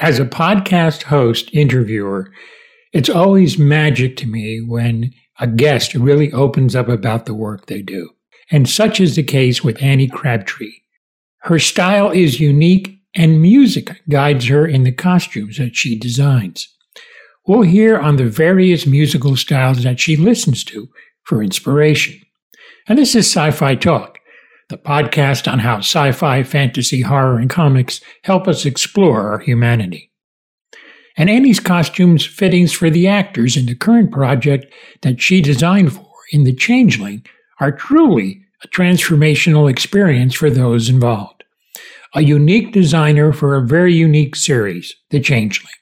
[0.00, 2.32] As a podcast host interviewer,
[2.90, 7.82] it's always magic to me when a guest really opens up about the work they
[7.82, 8.08] do.
[8.50, 10.72] And such is the case with Ane Crabtree.
[11.40, 16.74] Her style is unique and music guides her in the costumes that she designs.
[17.46, 20.88] We'll hear on the various musical styles that she listens to
[21.24, 22.18] for inspiration.
[22.88, 24.18] And this is Sci Fi Talk,
[24.70, 30.10] the podcast on how sci fi, fantasy, horror, and comics help us explore our humanity.
[31.16, 34.72] And Ane's costumes fittings for the actors in the current project
[35.02, 37.26] that she designed for in The Changeling
[37.58, 41.44] are truly a transformational experience for those involved.
[42.14, 45.72] A unique designer for a very unique series, The Changeling.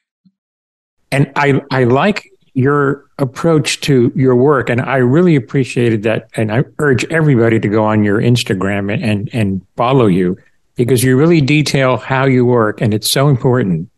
[1.13, 2.27] And I, I like
[2.59, 6.29] your approach to your work, and I really appreciated that.
[6.35, 10.37] And I urge everybody to go on your Instagram and, and, and follow you
[10.75, 13.89] because you really detail how you work, and it's so important.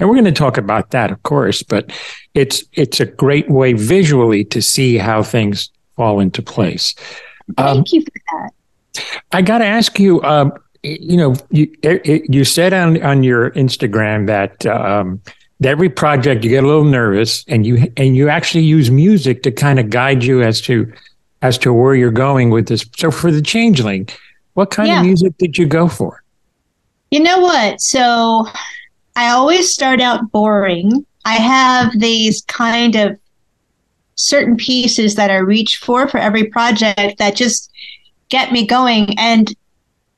[0.00, 1.92] And we're going to talk about that, of course, but
[2.34, 6.94] it's it's a great way visually to see how things fall into place.
[7.56, 9.22] Thank um, you for that.
[9.30, 10.20] I got to ask you.
[10.24, 10.52] Um,
[10.82, 15.20] you know, you you said on on your Instagram that um,
[15.62, 19.50] every project you get a little nervous and you and you actually use music to
[19.50, 20.92] kind of guide you as to
[21.42, 22.84] as to where you're going with this.
[22.96, 24.08] So for the changeling
[24.54, 24.98] what kind yeah.
[24.98, 26.20] of music did you go for?
[27.12, 27.80] You know what?
[27.80, 28.46] So
[29.14, 31.06] i always start out boring.
[31.24, 33.18] I have these kind of
[34.16, 37.70] certain pieces that i reach for for every project that just
[38.30, 39.16] get me going.
[39.18, 39.54] And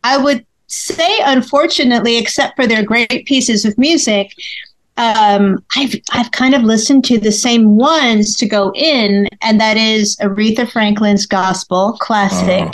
[0.05, 4.33] i would say unfortunately except for their great pieces of music
[4.97, 9.77] um, I've I've kind of listened to the same ones to go in, and that
[9.77, 12.63] is Aretha Franklin's gospel classic.
[12.63, 12.73] Uh-huh.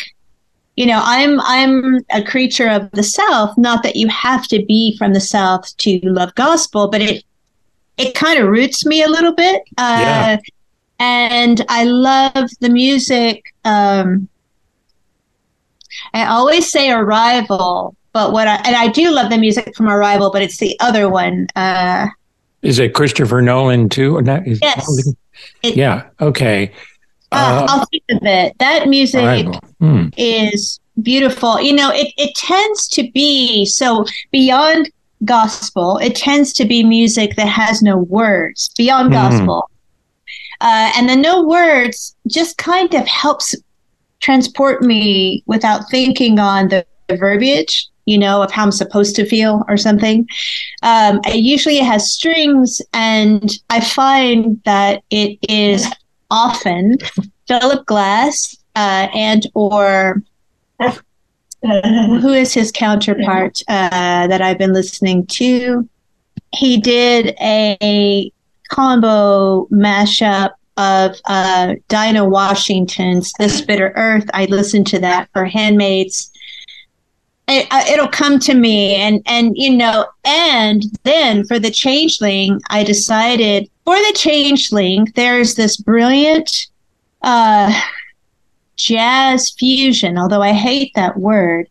[0.76, 3.56] You know, I'm I'm a creature of the South.
[3.56, 7.24] Not that you have to be from the South to love gospel, but it
[7.96, 9.62] it kind of roots me a little bit.
[9.78, 10.38] Uh, yeah.
[10.98, 13.54] And I love the music.
[13.64, 14.28] Um,
[16.12, 20.30] I always say Arrival but what I and I do love the music from Arrival,
[20.32, 21.48] but it's the other one.
[21.54, 22.06] Uh,
[22.62, 24.16] is it Christopher Nolan too?
[24.16, 25.12] Is yes.
[25.62, 26.08] It, yeah.
[26.22, 26.72] Okay.
[27.30, 28.56] Uh, uh, I'll think of it.
[28.58, 29.46] That music
[29.80, 30.08] hmm.
[30.16, 31.60] is beautiful.
[31.60, 34.90] You know, it, it tends to be so beyond
[35.26, 39.12] gospel, it tends to be music that has no words beyond mm.
[39.12, 39.70] gospel.
[40.62, 43.54] Uh, and the no words just kind of helps
[44.20, 49.64] transport me without thinking on the verbiage you know, of how I'm supposed to feel
[49.68, 50.28] or something.
[50.82, 55.86] Um, usually it has strings, and I find that it is
[56.30, 56.98] often
[57.46, 60.22] Philip Glass uh, and or
[61.62, 65.88] who is his counterpart uh, that I've been listening to.
[66.52, 68.30] He did a
[68.70, 74.28] combo mashup of uh, Dinah Washington's This Bitter Earth.
[74.34, 76.30] I listened to that for Handmaids
[77.48, 82.82] it, will come to me and and you know and then for the changeling i
[82.82, 86.66] decided for the changeling there's this brilliant
[87.22, 87.72] uh
[88.76, 91.68] jazz fusion although i hate that word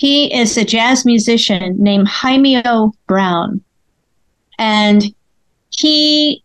[0.00, 2.62] he is a jazz musician named Jaime
[3.06, 3.62] Brown
[4.58, 5.02] and
[5.68, 6.42] he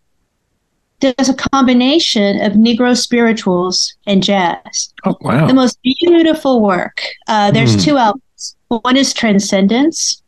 [0.99, 4.93] does a combination of Negro spirituals and jazz.
[5.05, 5.47] Oh, wow.
[5.47, 7.01] The most beautiful work.
[7.27, 7.83] Uh, there's mm.
[7.83, 8.24] two albums.
[8.67, 10.21] One is Transcendence,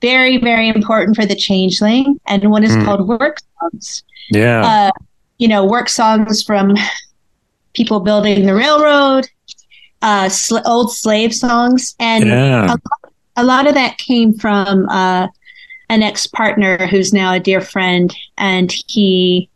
[0.00, 2.84] very, very important for the changeling, and one is mm.
[2.84, 4.02] called Work Songs.
[4.30, 4.64] Yeah.
[4.64, 4.90] Uh,
[5.38, 6.74] you know, work songs from
[7.74, 9.28] people building the railroad,
[10.02, 11.94] uh, sl- old slave songs.
[11.98, 12.74] And yeah.
[12.74, 15.28] a, a, lot of that came from uh,
[15.88, 18.14] an ex partner who's now a dear friend.
[18.38, 19.50] And he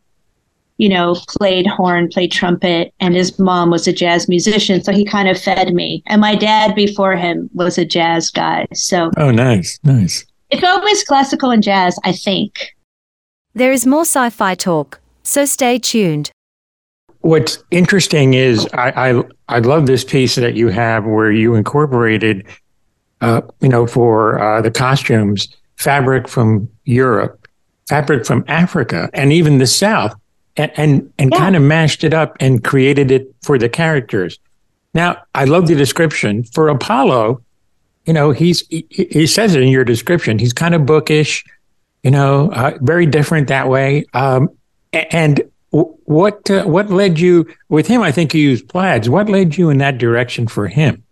[0.78, 4.82] you know, played horn, played trumpet, and his mom was a jazz musician.
[4.82, 6.02] So he kind of fed me.
[6.06, 8.66] And my dad before him was a jazz guy.
[8.72, 10.24] So Oh nice, nice.
[10.50, 12.74] It's always classical and jazz, I think.
[13.54, 16.30] There is more sci-fi talk, so stay tuned.
[17.20, 22.46] What's interesting is I I, I love this piece that you have where you incorporated
[23.20, 27.48] uh, you know, for uh, the costumes, fabric from Europe,
[27.88, 30.14] fabric from Africa, and even the South
[30.58, 31.38] and and, and yeah.
[31.38, 34.38] kind of mashed it up and created it for the characters.
[34.92, 37.40] Now, I love the description for Apollo.
[38.04, 40.38] You know, he's he, he says it in your description.
[40.38, 41.44] He's kind of bookish,
[42.02, 44.04] you know, uh, very different that way.
[44.12, 44.50] Um,
[44.92, 48.02] and what uh, what led you with him?
[48.02, 49.08] I think you used plaids.
[49.08, 51.04] What led you in that direction for him?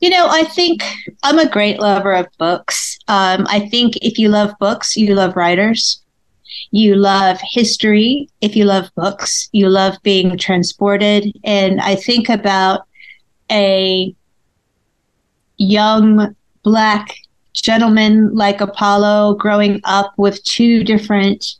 [0.00, 0.84] You know, I think
[1.24, 5.34] I'm a great lover of books, Um, I think if you love books, you love
[5.34, 6.00] writers.
[6.70, 8.28] You love history.
[8.40, 11.32] If you love books, you love being transported.
[11.44, 12.86] And I think about
[13.50, 14.14] a
[15.56, 17.16] young black
[17.54, 21.56] gentleman like Apollo growing up with two different,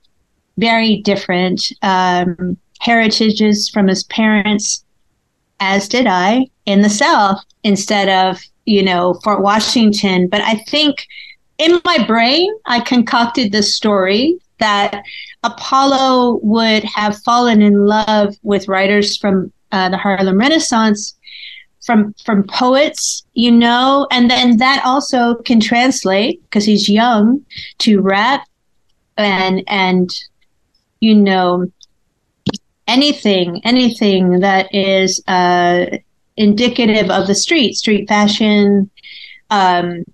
[0.56, 4.84] very different um, heritages from his parents,
[5.60, 10.28] as did I in the South instead of, you know, Fort Washington.
[10.28, 11.06] But I think
[11.58, 15.02] in my brain, I concocted this story that
[15.42, 21.14] Apollo would have fallen in love with writers from uh, the Harlem Renaissance
[21.84, 27.44] from from poets, you know, and then that also can translate because he's young
[27.78, 28.46] to rap
[29.16, 30.10] and and
[31.00, 31.66] you know
[32.86, 35.86] anything anything that is uh,
[36.36, 38.90] indicative of the street, street fashion,
[39.50, 40.04] um,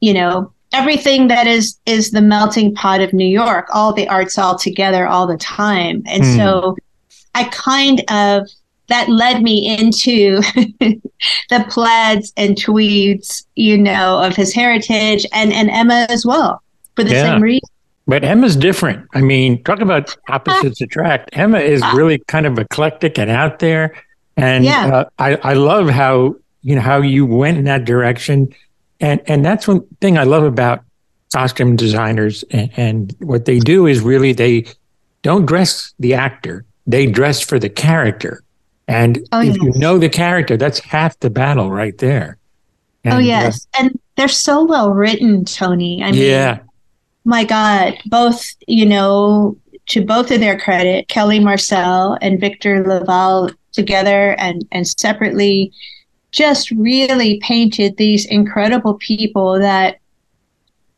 [0.00, 4.38] you know, everything that is is the melting pot of New York, all the arts
[4.38, 6.36] all together all the time, and mm.
[6.36, 6.76] so
[7.34, 8.48] I kind of
[8.88, 10.36] that led me into
[11.50, 16.62] the plaids and tweeds, you know, of his heritage and, and Emma as well
[16.94, 17.32] for the yeah.
[17.32, 17.68] same reason.
[18.06, 19.06] But Emma's different.
[19.14, 21.30] I mean, talk about opposites attract.
[21.32, 21.92] Emma is ah.
[21.96, 24.00] really kind of eclectic and out there.
[24.36, 24.86] And yeah.
[24.86, 28.54] uh, I, I love how, you know, how you went in that direction.
[29.00, 30.84] And, and that's one thing I love about
[31.32, 34.66] costume designers and, and what they do is really they
[35.22, 36.64] don't dress the actor.
[36.86, 38.42] They dress for the character.
[38.88, 39.56] And oh, if yes.
[39.56, 42.38] you know the character, that's half the battle right there.
[43.04, 46.02] And, oh yes, uh, and they're so well written, Tony.
[46.02, 46.60] I mean, yeah.
[47.24, 49.56] My God, both you know,
[49.86, 55.72] to both of their credit, Kelly Marcel and Victor LaValle together and and separately,
[56.36, 59.98] just really painted these incredible people that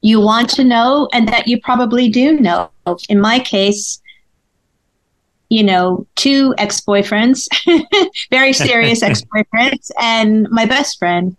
[0.01, 2.71] you want to know and that you probably do know.
[3.09, 4.03] In my case,
[5.49, 7.47] you know, two ex boyfriends,
[8.31, 11.37] very serious ex boyfriends, and my best friend.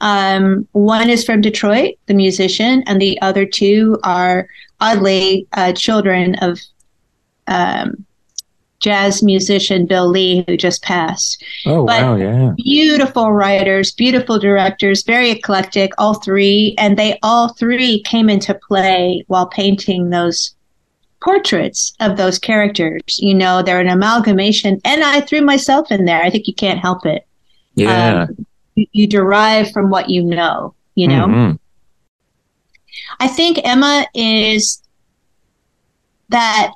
[0.00, 4.48] Um, one is from Detroit, the musician, and the other two are
[4.80, 6.58] oddly uh, children of
[7.46, 8.04] um,
[8.82, 11.42] jazz musician Bill Lee, who just passed.
[11.64, 12.52] Oh, but wow, yeah.
[12.56, 16.74] Beautiful writers, beautiful directors, very eclectic, all three.
[16.76, 20.54] And they all three came into play while painting those
[21.22, 23.18] portraits of those characters.
[23.18, 26.22] You know, they're an amalgamation, and I threw myself in there.
[26.22, 27.26] I think you can't help it.
[27.74, 28.26] Yeah.
[28.28, 31.26] Um, you, you, derive from what you know, you know?
[31.26, 31.56] Mm-hmm.
[33.20, 34.82] I think Emma is
[36.28, 36.72] that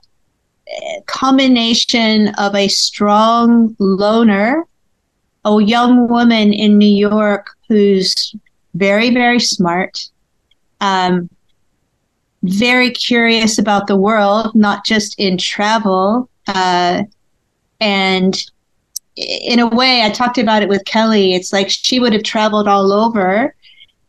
[1.06, 4.64] combination of a strong loner,
[5.44, 8.34] a young woman in New York who's
[8.74, 10.08] very, very smart,
[10.80, 11.30] um,
[12.42, 16.28] very curious about the world, not just in travel.
[16.46, 17.04] Uh,
[17.80, 18.42] and
[19.16, 21.34] in a way, I talked about it with Kelly.
[21.34, 23.54] It's like she would have traveled all over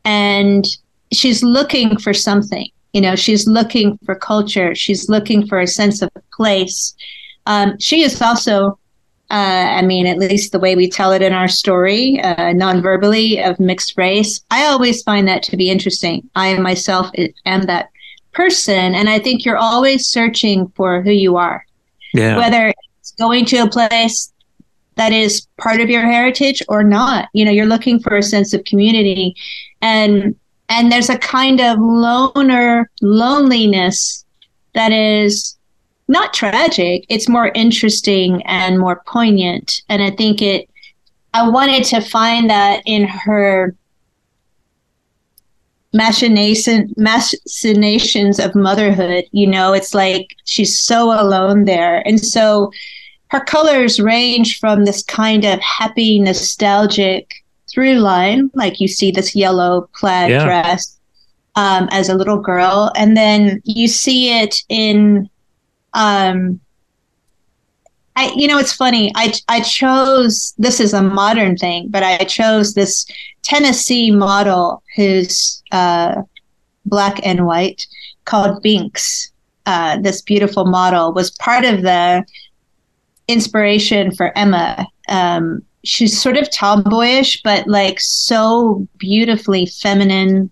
[0.03, 0.65] and
[1.11, 2.69] she's looking for something.
[2.97, 6.95] You know, she's looking for culture, she's looking for a sense of place.
[7.45, 8.79] Um, she is also
[9.29, 13.43] uh, I mean, at least the way we tell it in our story, uh, non-verbally
[13.43, 14.41] of mixed race.
[14.49, 16.27] I always find that to be interesting.
[16.35, 17.11] I myself
[17.45, 17.89] am that
[18.31, 18.95] person.
[18.95, 21.63] And I think you're always searching for who you are.
[22.15, 22.37] Yeah.
[22.37, 24.31] Whether it's going to a place
[24.95, 27.29] that is part of your heritage or not.
[27.33, 29.35] You know, you're looking for a sense of community.
[29.81, 30.35] And
[30.69, 34.25] and there's a kind of loner loneliness
[34.73, 35.57] that is
[36.07, 37.05] not tragic.
[37.09, 39.81] It's more interesting and more poignant.
[39.89, 40.69] And I think it
[41.33, 43.75] I wanted to find that in her
[45.93, 52.69] machination machinations of motherhood you know it's like she's so alone there and so
[53.29, 59.35] her colors range from this kind of happy nostalgic through line like you see this
[59.35, 60.43] yellow plaid yeah.
[60.43, 60.97] dress
[61.55, 65.29] um, as a little girl and then you see it in
[65.93, 66.59] um,
[68.17, 69.11] I, you know, it's funny.
[69.15, 73.05] I, I chose, this is a modern thing, but I chose this
[73.43, 76.23] Tennessee model who's uh,
[76.87, 77.85] black and white
[78.25, 79.31] called Binks.
[79.67, 82.25] Uh, this beautiful model was part of the
[83.27, 84.87] inspiration for Emma.
[85.09, 90.49] Um, she's sort of tomboyish, but like so beautifully feminine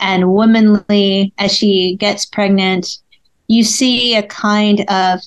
[0.00, 2.98] and womanly as she gets pregnant.
[3.48, 5.20] You see a kind of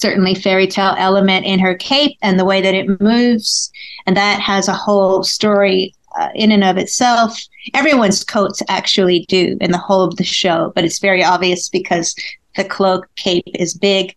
[0.00, 3.70] certainly fairy tale element in her cape and the way that it moves.
[4.06, 7.40] And that has a whole story uh, in and of itself.
[7.74, 12.14] Everyone's coats actually do in the whole of the show, but it's very obvious because
[12.56, 14.14] the cloak cape is big.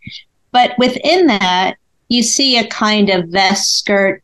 [0.52, 1.78] But within that,
[2.12, 4.22] you see a kind of vest skirt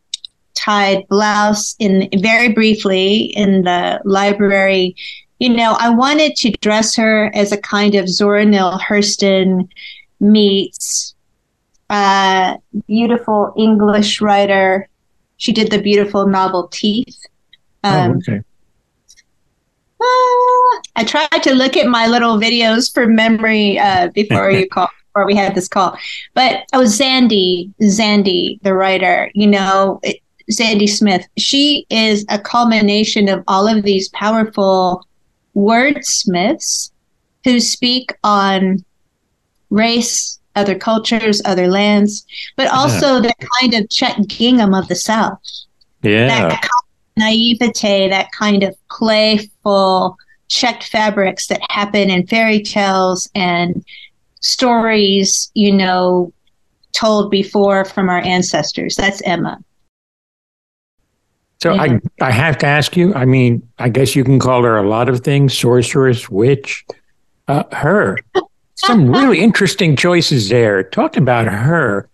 [0.54, 4.94] tied blouse in very briefly in the library.
[5.38, 9.70] You know, I wanted to dress her as a kind of Zora Neale Hurston
[10.20, 11.14] meets
[11.88, 14.86] uh, beautiful English writer.
[15.38, 17.24] She did the beautiful novel Teeth.
[17.84, 18.40] oh, Um, okay.
[20.02, 24.90] ah, I tried to look at my little videos for memory uh, before you call
[25.18, 25.96] before we had this call.
[26.34, 30.20] But oh, Zadie, Zadie, the writer, you know, it,
[30.50, 31.26] Zadie Smith.
[31.36, 35.04] She is a culmination of all of these powerful
[35.56, 36.92] wordsmiths
[37.44, 38.84] who speak on
[39.70, 42.24] race, other cultures, other lands,
[42.56, 45.40] but also the kind of Chet Gingham of the South
[46.02, 46.28] Yeah.
[46.28, 50.16] that kind of naivete, that kind of playful
[50.48, 53.84] checked fabrics that happen in fairy tales and
[54.40, 56.32] stories, you know,
[56.92, 58.96] told before from our ancestors.
[58.96, 59.58] That's Emma.
[61.60, 63.12] So I, I have to ask you.
[63.14, 66.84] I mean, I guess you can call her a lot of things: sorceress, witch.
[67.48, 68.16] Uh, her,
[68.76, 70.84] some really interesting choices there.
[70.84, 72.08] Talk about her,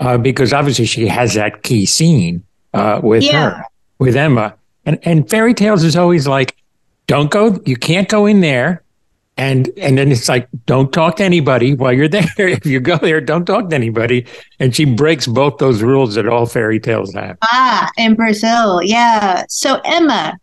[0.00, 2.42] uh, because obviously she has that key scene
[2.74, 3.50] uh, with Yeah.
[3.50, 3.64] her,
[3.98, 6.56] with Emma, and and fairy tales is always like,
[7.06, 8.82] don't go, you can't go in there,
[9.40, 12.28] and and then it's like, don't talk to anybody while you're there.
[12.36, 14.26] if you go there, don't talk to anybody,
[14.60, 17.38] and she breaks both those rules that all fairy tales have.
[17.42, 18.82] Ah, in Brazil.
[18.82, 19.44] Yeah.
[19.48, 20.38] So Emma.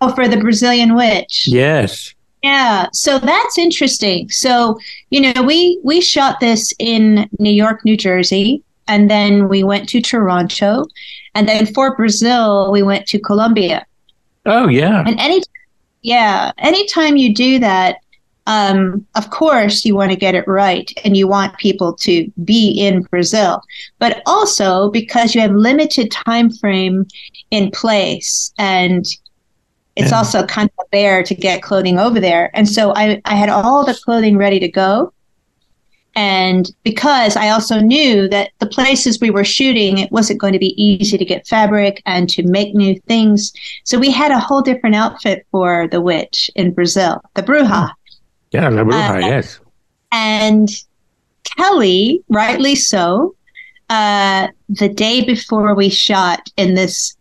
[0.00, 1.48] Oh, for the Brazilian witch.
[1.48, 2.14] Yes.
[2.42, 4.28] Yeah, so that's interesting.
[4.28, 4.78] So,
[5.10, 9.88] you know, we we shot this in New York, New Jersey, and then we went
[9.88, 10.84] to Toronto,
[11.34, 13.86] and then for Brazil, we went to Colombia.
[14.44, 15.02] Oh yeah.
[15.06, 15.42] And any
[16.02, 17.96] yeah, anytime you do that,
[18.46, 22.70] um, of course you want to get it right and you want people to be
[22.70, 23.60] in Brazil.
[23.98, 27.06] But also because you have limited time frame
[27.50, 29.04] in place and
[29.96, 30.18] it's Yeah.
[30.18, 32.50] also kind of a bear to get clothing over there.
[32.54, 35.12] And so I, I had all the clothing ready to go.
[36.14, 40.58] And because I also knew that the places we were shooting, it wasn't going to
[40.58, 43.52] be easy to get fabric and to make new things.
[43.84, 47.90] So we had a whole different outfit for the witch in Brazil, the Bruja.
[48.56, 49.60] Yeah, La Bruja, Uh, yes.
[50.12, 50.68] And
[51.56, 53.34] Kelly, rightly so,
[53.90, 57.16] uh, the day before we shot in this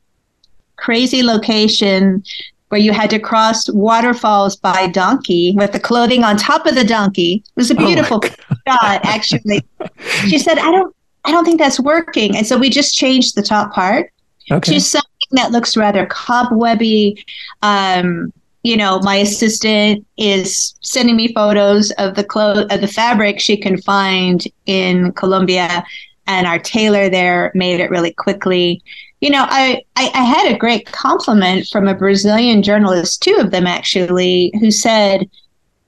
[0.78, 2.24] crazy location
[2.70, 6.84] where you had to cross waterfalls by donkey with the clothing on top of the
[6.84, 7.44] donkey.
[7.46, 8.22] It was a Oh beautiful
[8.68, 9.62] shot, actually.
[10.30, 12.36] She said, I don't I don't think that's working.
[12.38, 14.12] And so we just changed the top part
[14.52, 14.74] Okay.
[14.74, 17.24] to something that looks rather cobwebby.
[17.62, 18.32] Um,
[18.66, 23.56] you know, my assistant is sending me photos of the clothes of the fabric she
[23.56, 25.86] can find in Colombia,
[26.26, 28.82] and our tailor there made it really quickly.
[29.22, 33.52] You know, I, I, I had a great compliment from a Brazilian journalist, two of
[33.52, 35.30] them actually, who said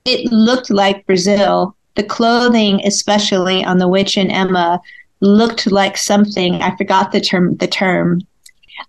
[0.04, 1.74] it looked like Brazil.
[1.96, 4.80] The clothing, especially on the witch and Emma,
[5.18, 6.62] looked like something.
[6.62, 7.56] I forgot the term.
[7.56, 8.20] The term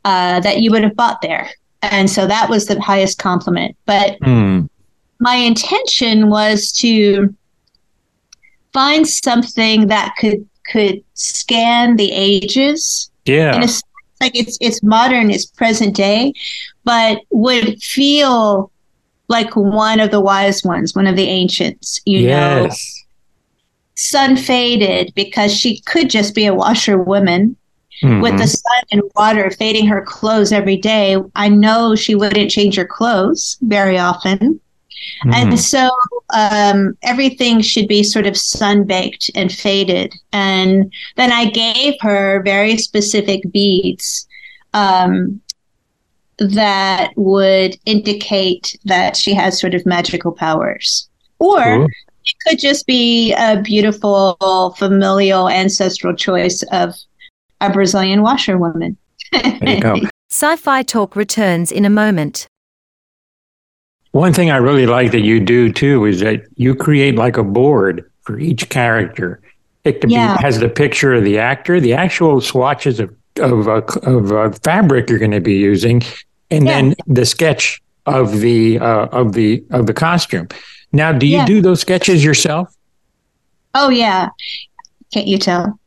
[0.06, 1.50] uh, that you would have bought there.
[1.82, 3.76] And so that was the highest compliment.
[3.86, 4.66] But Hmm.
[5.20, 7.34] my intention was to
[8.74, 13.56] find something that could could scan the ages Yeah.
[13.56, 13.68] in a
[14.22, 16.34] like it's it's modern, it's present day,
[16.84, 18.72] but would feel
[19.30, 22.70] like one of the wise ones, one of the ancients, you know,
[23.96, 27.56] sun faded because she could just be a washerwoman
[28.04, 28.38] with Mhm.
[28.38, 32.86] the sun and water fading her clothes every day, I know she wouldn't change her
[32.86, 34.60] clothes very often.
[35.26, 35.34] Mhm.
[35.34, 35.90] And so
[36.32, 40.14] um, everything should be sort of sun baked and faded.
[40.32, 44.28] And then I gave her very specific beads
[44.74, 45.42] um,
[46.38, 51.10] that would indicate that she has sort of magical powers.
[51.40, 51.86] Or Cool.
[51.86, 56.94] it could just be a beautiful familial ancestral choice of
[57.62, 58.98] a Brazilian washerwoman.
[59.32, 59.96] There you go.
[60.32, 62.48] Sci fi Talk returns in a moment.
[64.12, 67.44] One thing I really like that you do too is that you create like a
[67.44, 69.42] board for each character.
[69.84, 70.38] It could Yeah.
[70.38, 74.52] be has the picture of the actor, the actual swatches of of uh, of uh,
[74.64, 76.02] fabric you're going to be using,
[76.52, 76.72] and Yeah.
[76.82, 80.48] then the sketch of the uh, of the of the costume.
[80.92, 81.46] Now, do you Yeah.
[81.46, 82.74] do those sketches yourself?
[83.76, 84.30] Oh, yeah.
[85.14, 85.80] Can't you tell?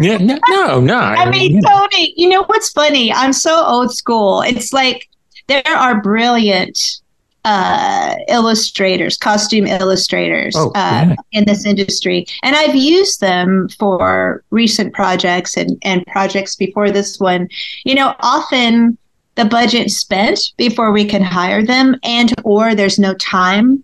[0.00, 0.98] Yeah, no, no, no.
[0.98, 3.12] I mean, Tony, you know what's funny?
[3.12, 4.42] I'm so old school.
[4.42, 5.08] It's like
[5.46, 7.00] there are brilliant
[7.44, 12.26] uh, illustrators, costume illustrators Oh, uh, in this industry.
[12.42, 17.48] And I've used them for recent projects and, and projects before this one.
[17.84, 18.98] You know, often
[19.36, 23.82] the budget spent before we can hire them and or there's no time.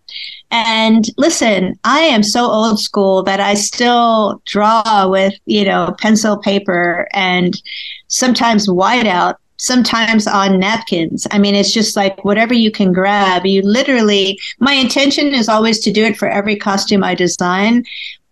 [0.50, 6.38] And listen, I am so old school that I still draw with, you know, pencil
[6.38, 7.60] paper and
[8.08, 11.26] sometimes whiteout sometimes on napkins.
[11.30, 13.44] I mean, it's just like whatever you can grab.
[13.44, 17.84] You literally, my intention is always to do it for every costume I design.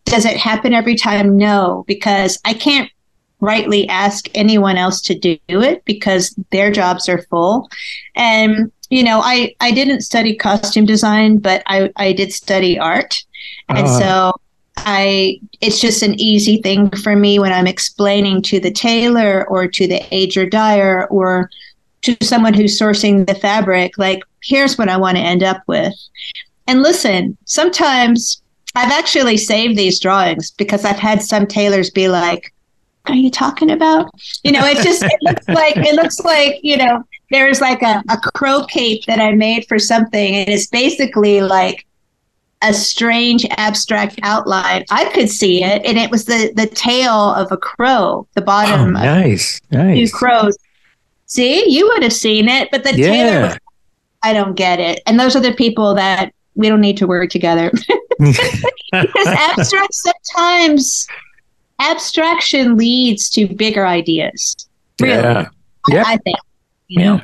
[0.06, 1.36] Does it happen every time?
[1.36, 2.90] No, because I can't
[3.40, 7.70] rightly ask anyone else to do it because their jobs are full.
[8.14, 13.22] And, you know, I, I didn't study costume design, but I, I did study art.
[13.68, 13.98] And Ah.
[13.98, 14.40] so
[14.78, 19.66] I it's just an easy thing for me when I'm explaining to the tailor or
[19.66, 21.50] to the ager dyer or
[22.02, 25.94] to someone who's sourcing the fabric, like, here's what I want to end up with.
[26.68, 28.40] And listen, sometimes
[28.76, 32.52] I've actually saved these drawings because I've had some tailors be like,
[33.10, 34.10] are you talking about?
[34.44, 38.02] You know, it just it looks like it looks like, you know, there's like a,
[38.10, 41.84] a crow cape that I made for something, and it's basically like
[42.62, 44.84] a strange abstract outline.
[44.90, 48.44] I could see it, and it was the the tail of a crow, the Oh,
[48.44, 50.56] bottom of nice, two crows.
[51.26, 53.48] See, you would have seen it, but the Yeah.
[53.48, 53.58] was,
[54.22, 55.00] I don't get it.
[55.06, 57.70] And those are the people that we don't need to work together.
[58.18, 61.06] because abstract sometimes
[61.80, 64.56] abstraction leads to bigger ideas.
[65.00, 65.48] Really, yeah,
[65.88, 66.04] yeah.
[66.06, 66.36] I think.
[66.88, 67.20] You know,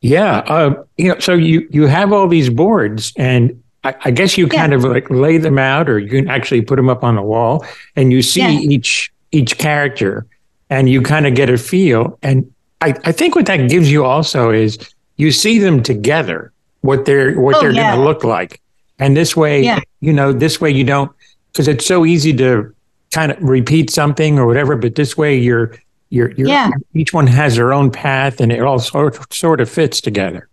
[0.00, 0.38] yeah.
[0.38, 4.46] Uh, you know, so you you have all these boards, and I, I guess you
[4.50, 4.58] Yeah.
[4.60, 7.22] kind of like lay them out, or you can actually put them up on the
[7.22, 7.64] wall,
[7.96, 8.50] and you see Yeah.
[8.60, 10.26] each each character,
[10.70, 12.18] and you kind of get a feel.
[12.22, 12.50] And
[12.80, 14.78] I, I think what that gives you also is
[15.16, 17.92] you see them together, what they're what Oh, they're yeah.
[17.94, 18.60] going to look like,
[18.98, 19.80] and this way, Yeah.
[20.00, 21.12] you know, this way you don't
[21.52, 22.72] because it's so easy to
[23.12, 25.74] kind of repeat something or whatever, but this way you're
[26.10, 26.70] you're, you're Yeah.
[26.94, 30.48] each one has their own path and it all sort sort of fits together.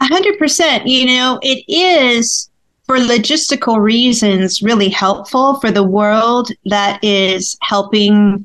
[0.00, 0.86] A hundred percent.
[0.86, 2.50] You know, it is
[2.86, 8.44] for logistical reasons really helpful for the world that is helping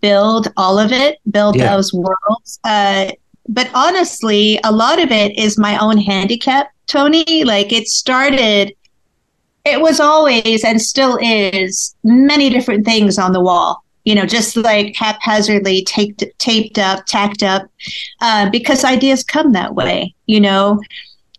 [0.00, 1.74] build all of it, build Yeah.
[1.76, 2.58] those worlds.
[2.64, 3.10] Uh,
[3.48, 7.44] but honestly, a lot of it is my own handicap, Tony.
[7.44, 8.72] Like it started,
[9.64, 13.84] it was always and still is many different things on the wall.
[14.04, 17.70] You know, just like haphazardly taped, taped up, tacked up,
[18.20, 20.12] uh, because ideas come that way.
[20.26, 20.80] You know,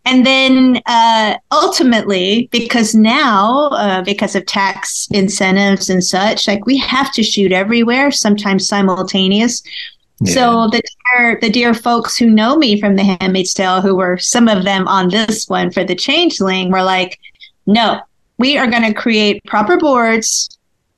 [0.06, 6.78] and then uh, ultimately, because now, uh, because of tax incentives and such, like we
[6.78, 9.62] have to shoot everywhere, sometimes simultaneous.
[10.26, 10.82] So the
[11.18, 14.64] dear, the dear folks who know me from The Handmaid's Tale, who were some of
[14.64, 17.20] them on this one for the Changeling, were like,
[17.66, 18.00] "No,
[18.43, 20.49] we are going to create proper boards."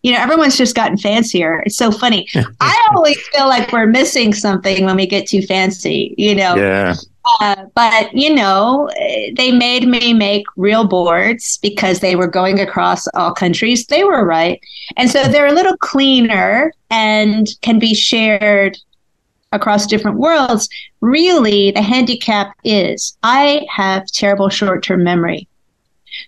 [0.01, 1.63] You know, everyone's just gotten fancier.
[1.65, 2.27] It's so funny.
[2.59, 6.13] I always feel like we're missing something when we get too fancy.
[6.17, 6.95] You know, yeah,
[7.41, 8.89] uh, but you know,
[9.35, 13.87] they made me make real boards because they were going across all countries.
[13.87, 14.59] They were right,
[14.97, 18.77] and so they're a little cleaner and can be shared
[19.51, 20.69] across different worlds.
[21.01, 25.47] Really, the handicap is I have terrible short-term memory.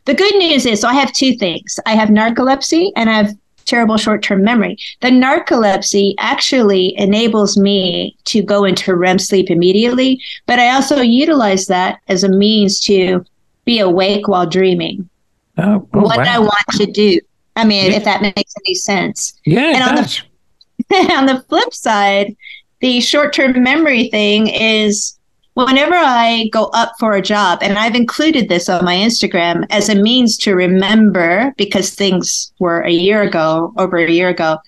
[0.06, 1.80] The good news is, so I have two things.
[1.86, 3.34] I have narcolepsy and I have
[3.66, 4.78] terrible short term memory.
[5.02, 11.66] The narcolepsy actually enables me to go into REM sleep immediately, but I also utilize
[11.68, 13.26] that as a means to
[13.66, 15.10] be awake while dreaming.
[15.58, 16.24] oh, oh, what wow.
[16.26, 17.20] I want to do.
[17.58, 17.98] I mean, Yeah.
[17.98, 19.34] if that makes any sense.
[19.46, 20.22] yeah, and on the-
[21.18, 22.36] on the flip side,
[22.80, 25.17] the short term memory thing is
[25.66, 29.90] whenever I go up for a job, and I've included this on my Instagram as
[29.90, 34.60] a means to remember because things were a year ago, over a year ago,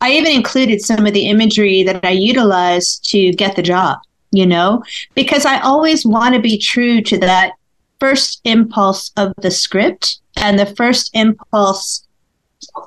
[0.00, 3.98] I even included some of the imagery that I utilized to get the job,
[4.30, 4.82] you know,
[5.14, 7.52] because I always want to be true to that
[7.98, 12.06] first impulse of the script and the first impulse,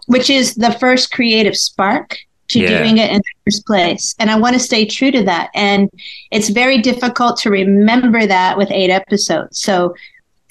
[0.08, 2.18] which is the first creative spark
[2.50, 2.78] to Yeah.
[2.78, 4.16] doing it in the first place.
[4.20, 5.50] And I want to stay true to that.
[5.56, 5.90] And
[6.32, 9.60] it's very difficult to remember that with eight episodes.
[9.60, 9.96] So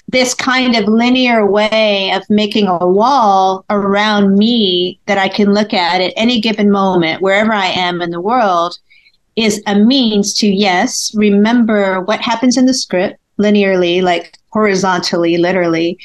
[0.09, 5.73] this kind of linear way of making a wall around me that I can look
[5.73, 8.79] at at any given moment, wherever I am in the world,
[9.37, 15.99] is a means to, yes, remember what happens in the script linearly, like horizontally, literally,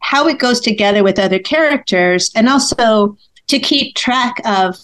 [0.00, 4.76] how it goes together with other characters, and also to keep track of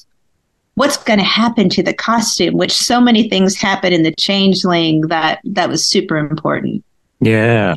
[0.79, 5.03] what's going to happen to the costume which so many things happen in the changeling
[5.03, 6.85] that that was super important.
[7.21, 7.77] Yeah.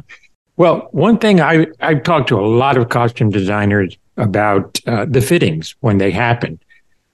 [0.57, 5.21] Well one thing i i've talked to a lot of costume designers about uh, the
[5.21, 6.59] fittings when they happen.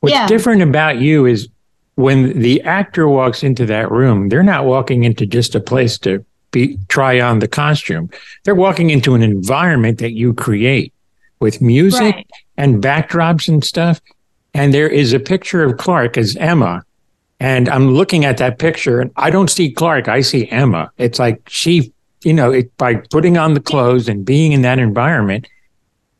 [0.01, 0.27] What's yeah.
[0.27, 1.47] different about you is
[1.95, 6.25] when the actor walks into that room they're not walking into just a place to
[6.51, 8.09] be try on the costume.
[8.43, 10.93] They're walking into an environment that you create
[11.39, 12.27] with music right.
[12.57, 14.01] and backdrops and stuff
[14.53, 16.83] and there is a picture of Clark as Emma.
[17.39, 20.91] And I'm looking at that picture and I don't see Clark, I see Emma.
[20.97, 24.79] It's like she, you know, it, by putting on the clothes and being in that
[24.79, 25.47] environment,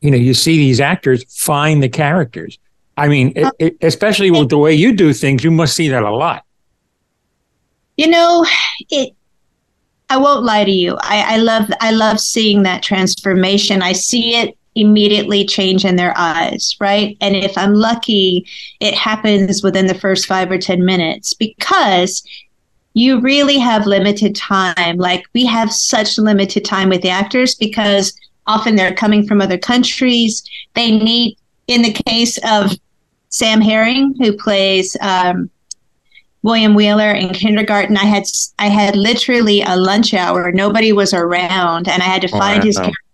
[0.00, 2.58] you know, you see these actors find the characters.
[2.96, 6.02] I mean, it, it, especially with the way you do things, you must see that
[6.02, 6.44] a lot.
[7.96, 8.46] You know,
[8.90, 9.14] it.
[10.10, 10.96] I won't lie to you.
[11.00, 13.82] I, I love I love seeing that transformation.
[13.82, 17.16] I see it immediately change in their eyes, right?
[17.20, 18.46] And if I'm lucky,
[18.80, 22.22] it happens within the first five or 10 minutes because
[22.94, 24.98] you really have limited time.
[24.98, 29.58] Like we have such limited time with the actors because often they're coming from other
[29.58, 30.42] countries.
[30.74, 31.36] They need,
[31.66, 32.72] in the case of
[33.30, 35.50] Sam Herring, who plays um,
[36.42, 38.24] William Wheeler in kindergarten, I had
[38.58, 40.50] I had literally a lunch hour.
[40.52, 43.07] Nobody was around, and I had to oh, find his character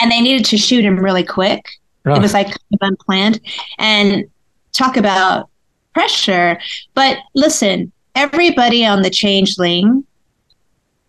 [0.00, 1.66] and they needed to shoot him really quick.
[2.04, 3.40] It was like kind of unplanned.
[3.78, 4.24] And
[4.72, 5.48] talk about
[5.94, 6.58] pressure.
[6.94, 10.04] But listen, everybody on the changeling,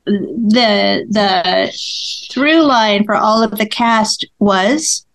[0.05, 1.73] the the
[2.31, 5.05] through line for all of the cast was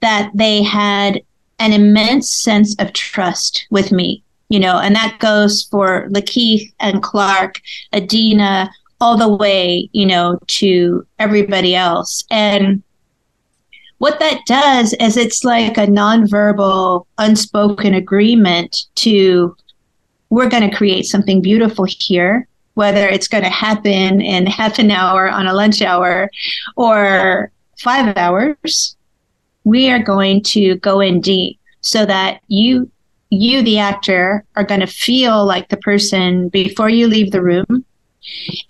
[0.00, 1.22] that they had
[1.58, 7.02] an immense sense of trust with me, you know, and that goes for Lakeith and
[7.02, 7.62] Clark,
[7.94, 12.24] Adina, all the way, you know, to everybody else.
[12.30, 12.82] And
[13.98, 19.56] what that does is it's like a nonverbal, unspoken agreement to
[20.28, 24.90] we're going to create something beautiful here, whether it's going to happen in half an
[24.90, 26.28] hour on a lunch hour
[26.76, 28.96] or five hours.
[29.64, 32.90] We are going to go in deep so that you
[33.30, 37.84] you the actor are going to feel like the person before you leave the room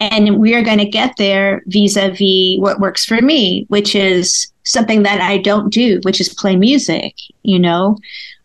[0.00, 5.04] and we are going to get there vis-a-vis what works for me which is something
[5.04, 7.14] that I don't do, which is play music.
[7.42, 7.96] You know,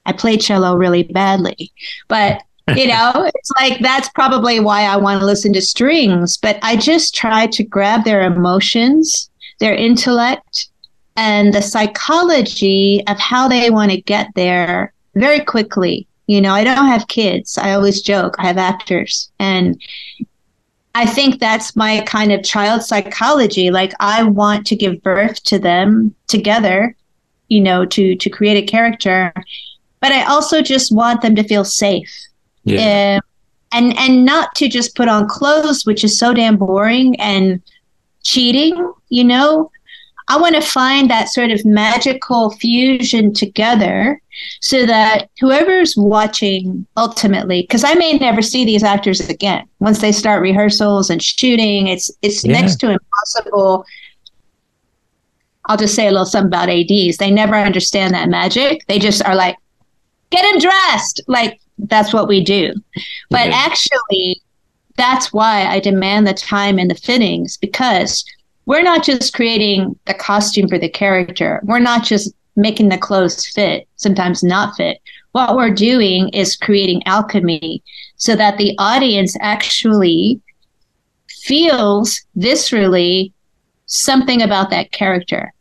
[0.06, 1.72] I play cello really badly,
[2.08, 2.42] but
[2.76, 6.38] you know, it's like that's probably why I want to listen to strings.
[6.38, 10.70] But I just try to grab their emotions, their intellect,
[11.18, 16.08] and the psychology of how they want to get there very quickly.
[16.28, 17.58] You know, I don't have kids.
[17.58, 19.30] I always joke I have actors.
[19.40, 19.82] And
[20.94, 23.72] I think that's my kind of child psychology.
[23.72, 26.96] Like I want to give birth to them together,
[27.48, 29.34] you know, to to create a character,
[30.02, 32.12] but I also just want them to feel safe.
[32.64, 33.20] Yeah.
[33.20, 33.28] Um,
[33.72, 37.62] and and not to just put on clothes, which is so damn boring and
[38.24, 39.72] cheating, you know.
[40.32, 44.22] I want to find that sort of magical fusion together
[44.62, 50.14] so that whoever's watching ultimately, because I may never see these actors again once they
[50.14, 52.54] start rehearsals and shooting, it's it's yeah.
[52.54, 53.86] next to impossible.
[55.66, 57.18] I'll just say a little something about ADs.
[57.18, 58.88] They never understand that magic.
[58.88, 59.58] They just are like,
[60.30, 61.20] get him dressed.
[61.28, 62.74] Like that's what we do.
[63.30, 63.66] But yeah.
[63.66, 64.42] actually,
[64.96, 68.24] that's why I demand the time and the fittings because
[68.72, 71.60] we're not just creating the costume for the character.
[71.66, 75.02] We're not just making the clothes fit, sometimes not fit.
[75.34, 77.84] What we're doing is creating alchemy
[78.16, 80.40] so that the audience actually
[81.28, 83.34] feels viscerally
[83.88, 85.54] something about that character.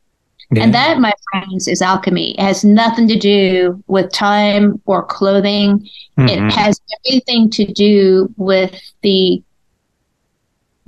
[0.52, 0.62] Yeah.
[0.62, 2.38] And that, my friends, is alchemy.
[2.38, 5.80] It has nothing to do with time or clothing.
[6.16, 6.28] Mm-hmm.
[6.28, 9.42] It has everything to do with the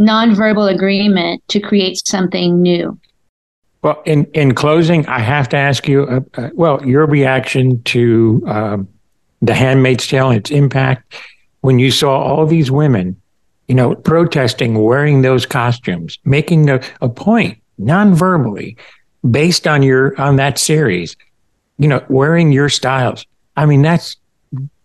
[0.03, 2.99] nonverbal agreement to create something new.
[3.83, 8.43] Well, in, in closing, I have to ask you, uh, uh, well, your reaction to
[8.47, 8.89] um,
[9.41, 11.15] The Handmaid's Tale and its impact
[11.63, 13.21] when you saw all these women,
[13.69, 18.77] you know, protesting, wearing those costumes, making a, a point non-verbally
[19.31, 21.17] based on your on that series,
[21.79, 23.25] you know, wearing your styles.
[23.57, 24.17] I mean, that's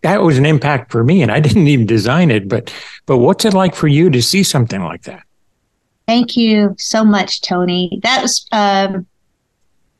[0.07, 2.73] that was an impact for me and I didn't even design it, but
[3.05, 5.23] but what's it like for you to see something like that?
[6.07, 7.99] Thank you so much, Tony.
[8.03, 9.05] That was um,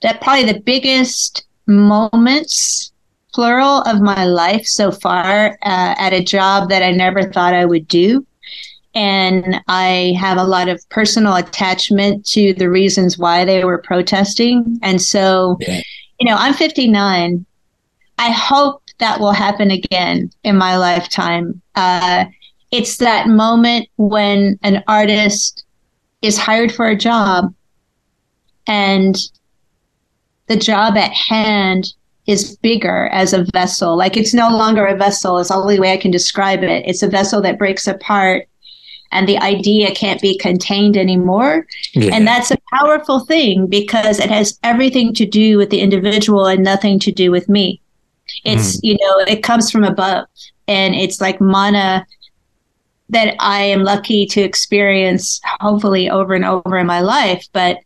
[0.02, 2.94] that probably the biggest moments,
[3.34, 7.66] plural, of my life so far uh, at a job that I never thought I
[7.66, 8.26] would do.
[8.96, 14.80] And I have a lot of personal attachment to the reasons why they were protesting.
[14.82, 15.82] And so, yeah.
[16.20, 17.46] you know, I'm 59.
[18.18, 21.62] I hope that will happen again in my lifetime.
[21.76, 22.26] Uh,
[22.72, 25.66] it's that moment when an artist
[26.22, 27.54] is hired for a job
[28.66, 29.16] and
[30.48, 31.94] the job at hand
[32.26, 33.96] is bigger as a vessel.
[33.96, 36.84] Like it's no longer a vessel, is the only way I can describe it.
[36.86, 38.48] It's a vessel that breaks apart
[39.12, 41.66] and the idea can't be contained anymore.
[41.94, 42.14] Yeah.
[42.14, 46.64] And that's a powerful thing because it has everything to do with the individual and
[46.64, 47.82] nothing to do with me.
[48.44, 48.80] It's, mm.
[48.84, 50.28] you know, it comes from above
[50.68, 52.06] and it's like mana
[53.10, 57.46] that I am lucky to experience hopefully over and over in my life.
[57.54, 57.80] But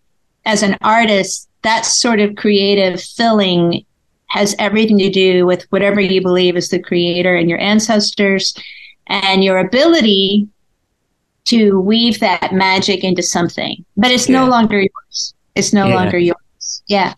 [0.46, 3.86] as an artist, that sort of creative filling
[4.28, 8.56] has everything to do with whatever you believe is the creator and your ancestors
[9.08, 10.48] and your ability
[11.46, 13.84] to weave that magic into something.
[13.98, 14.40] But it's yeah.
[14.40, 15.34] no longer yours.
[15.56, 15.96] It's no yeah.
[15.96, 16.38] longer yours.
[16.88, 17.14] Yeah.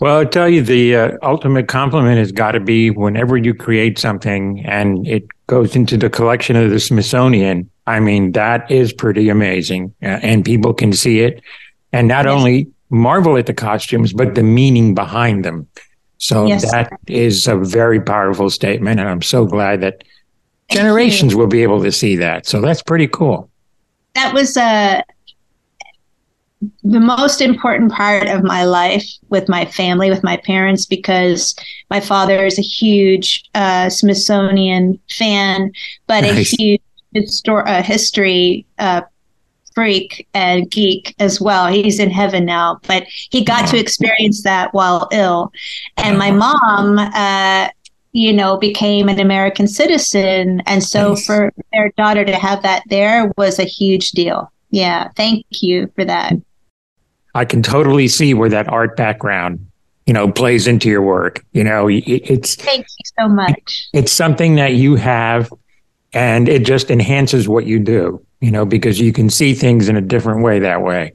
[0.00, 3.98] Well, I'll tell you, the uh, ultimate compliment has got to be whenever you create
[3.98, 7.70] something and it goes into the collection of the Smithsonian.
[7.86, 9.94] I mean, that is pretty amazing.
[10.02, 11.42] Uh, and people can see it
[11.92, 12.32] and not yes.
[12.32, 15.66] only marvel at the costumes, but the meaning behind them.
[16.18, 16.70] So yes.
[16.70, 19.00] that is a very powerful statement.
[19.00, 20.04] And I'm so glad that
[20.70, 22.46] generations will be able to see that.
[22.46, 23.50] So that's pretty cool.
[24.14, 25.02] That was uh,
[26.82, 31.54] the most important part of my life with my family, with my parents, because
[31.90, 35.70] my father is a huge uh, Smithsonian fan,
[36.06, 36.52] but nice.
[36.52, 36.82] a huge
[37.14, 39.02] histor- uh, history uh,
[39.74, 41.68] freak and geek as well.
[41.68, 45.52] He's in heaven now, but he got to experience that while ill.
[45.96, 47.68] And my mom, uh,
[48.10, 50.62] you know, became an American citizen.
[50.66, 51.24] And so nice.
[51.24, 54.50] for their daughter to have that there was a huge deal.
[54.70, 55.10] Yeah.
[55.16, 56.32] Thank you for that.
[57.34, 59.66] I can totally see where that art background,
[60.06, 61.44] you know, plays into your work.
[61.52, 62.56] You know, it's.
[62.56, 63.88] Thank you so much.
[63.92, 65.52] It's something that you have
[66.12, 69.96] and it just enhances what you do you know, because you can see things in
[69.96, 71.14] a different way that way.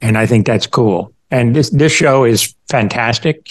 [0.00, 1.12] And I think that's cool.
[1.30, 3.48] And this, this show is fantastic.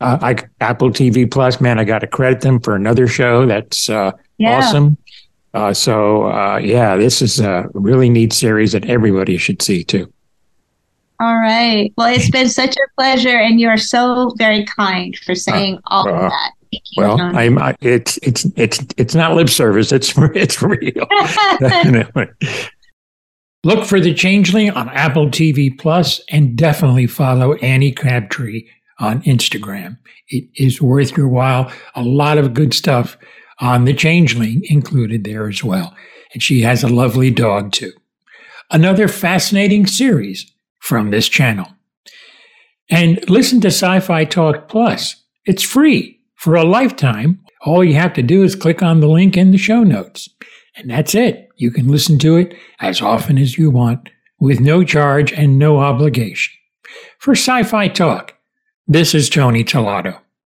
[0.00, 3.90] Uh, I, Apple TV Plus, man, I got to credit them for another show that's
[3.90, 4.58] uh, yeah.
[4.58, 4.96] awesome.
[5.52, 10.12] Uh, so, uh, yeah, this is a really neat series that everybody should see too.
[11.20, 11.92] All right.
[11.98, 15.80] Well, it's been such a pleasure, and you are so very kind for saying uh,
[15.88, 16.52] all of uh, that.
[16.96, 17.58] Well, I'm.
[17.58, 19.92] I, it's it's it's it's not lip service.
[19.92, 21.06] It's it's real.
[23.62, 28.66] Look for the Changeling on Apple TV Plus, and definitely follow Ane Crabtree
[28.98, 29.98] on Instagram.
[30.28, 31.70] It is worth your while.
[31.94, 33.18] A lot of good stuff
[33.58, 35.94] on the Changeling included there as well,
[36.32, 37.92] and she has a lovely dog too.
[38.70, 40.50] Another fascinating series
[40.80, 41.68] from this channel.
[42.90, 45.22] And listen to Sci Fi Talk Plus.
[45.44, 47.40] It's free for a lifetime.
[47.64, 50.28] All you have to do is click on the link in the show notes.
[50.76, 51.48] And that's it.
[51.56, 54.08] You can listen to it as often as you want
[54.40, 56.54] with no charge and no obligation.
[57.18, 58.34] For Sci Fi Talk,
[58.88, 60.18] this is Tony Tellado.